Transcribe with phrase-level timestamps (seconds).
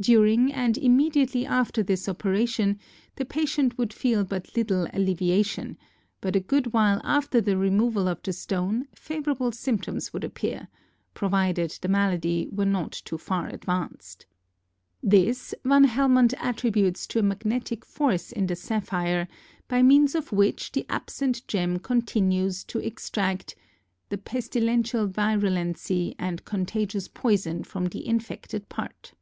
[0.00, 2.80] During and immediately after this operation,
[3.14, 5.78] the patient would feel but little alleviation;
[6.20, 10.66] but a good while after the removal of the stone, favorable symptoms would appear,
[11.14, 14.26] provided the malady were not too far advanced.
[15.04, 19.28] This Van Helmont attributes to a magnetic force in the sapphire
[19.68, 23.54] by means of which the absent gem continued to extract
[24.08, 29.12] "the pestilential virulency and contagious poyson from the infected part."